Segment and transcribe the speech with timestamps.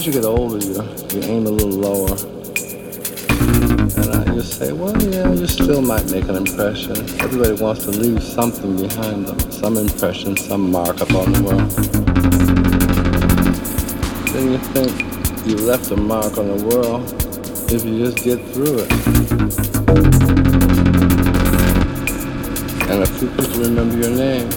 [0.00, 0.72] as you get older, you,
[1.10, 2.16] you aim a little lower.
[3.98, 6.96] And I just say, well, yeah, you still might make an impression.
[7.20, 11.70] Everybody wants to leave something behind them, some impression, some mark upon the world.
[14.32, 17.04] Then you think you left a mark on the world
[17.70, 18.90] if you just get through it.
[22.88, 24.48] And a few people remember your name.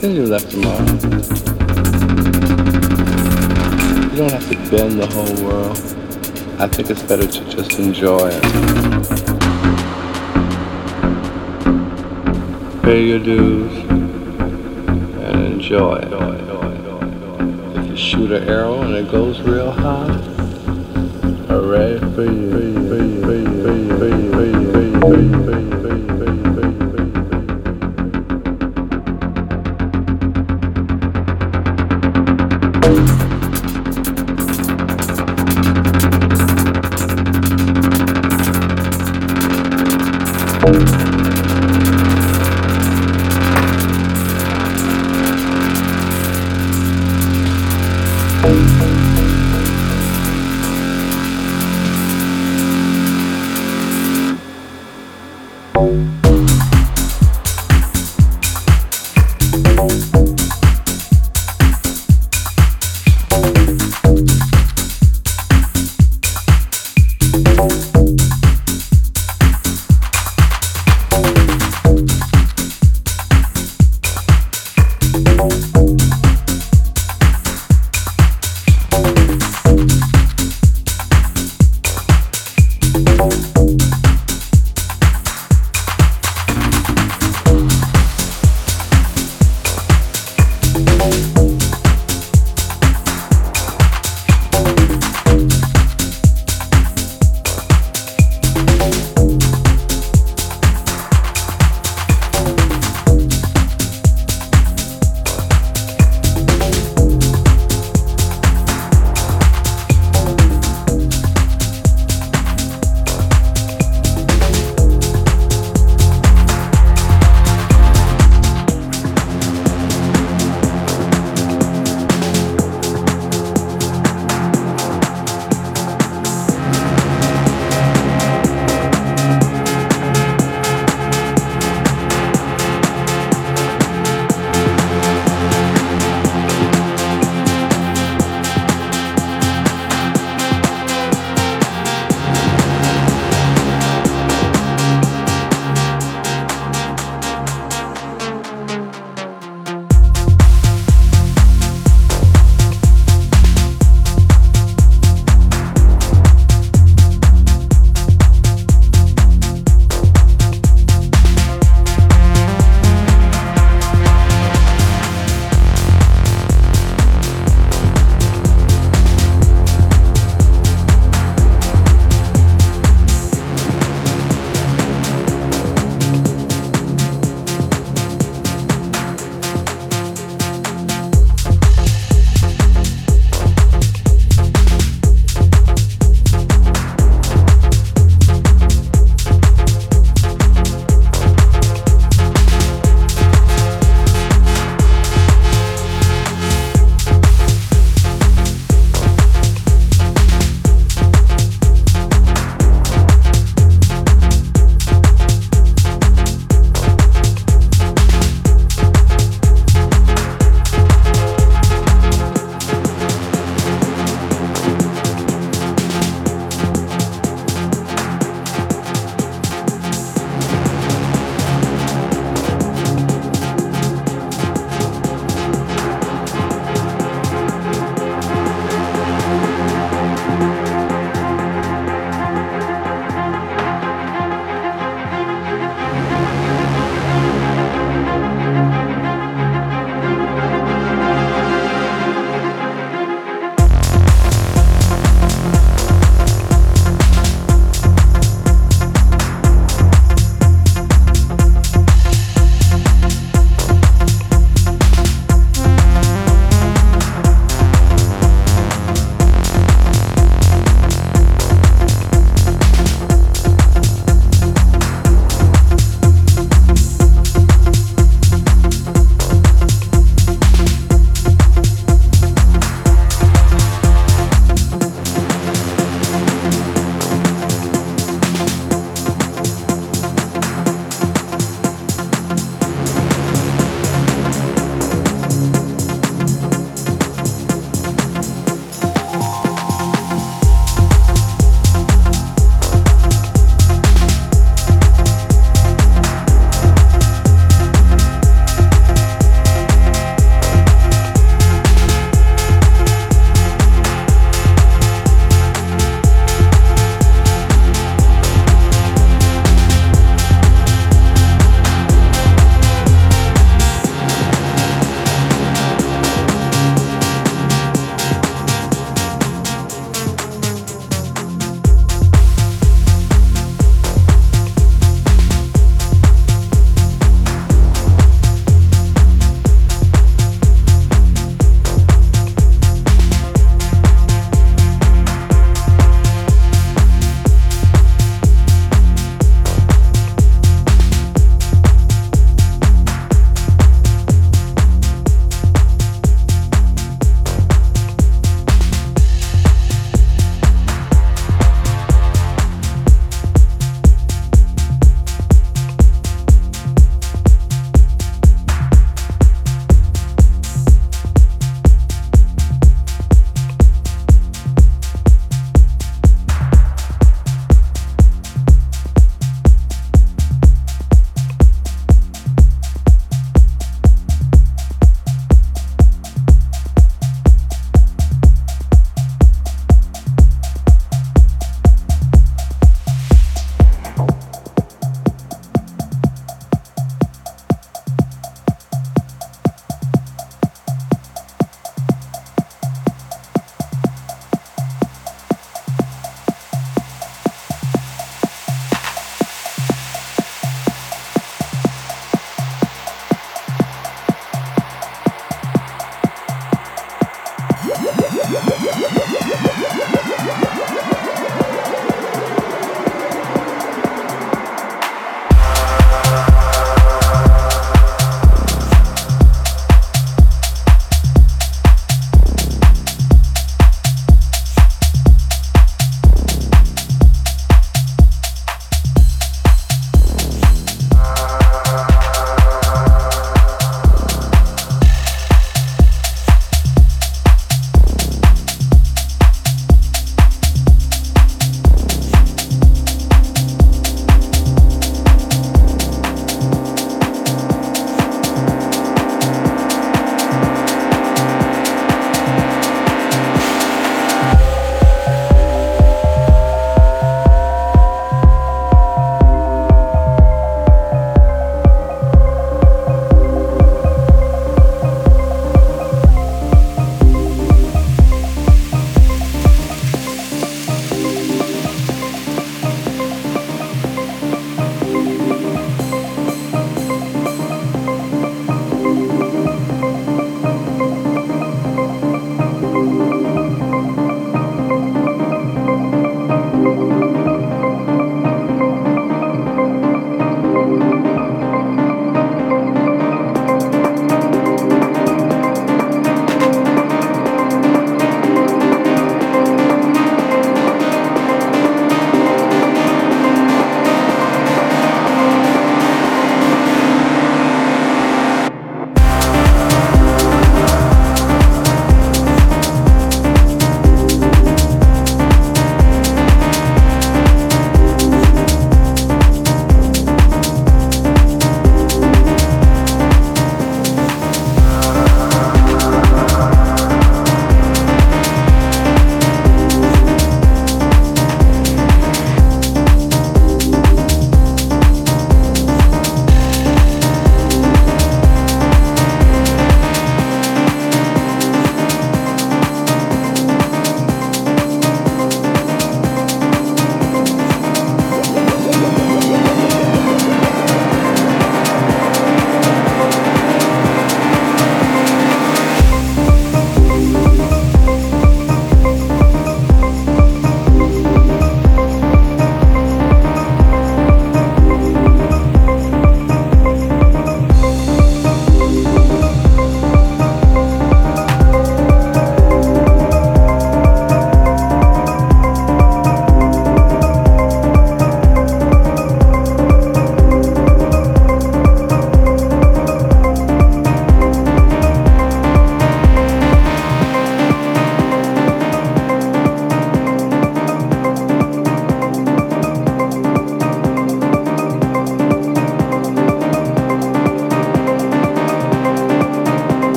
[0.00, 1.61] Then you left a mark.
[4.22, 5.76] You don't have to bend the whole world.
[6.60, 8.42] I think it's better to just enjoy it.
[12.84, 16.12] Pay your dues and enjoy it.
[17.78, 20.12] If you shoot an arrow and it goes real high,
[21.48, 22.52] hooray for you.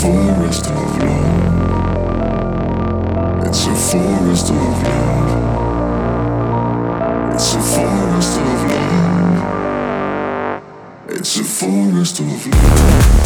[0.00, 2.30] forest of love.
[3.46, 5.30] It's a forest of love.
[7.34, 9.42] It's a forest of love.
[11.08, 13.19] It's a forest of love.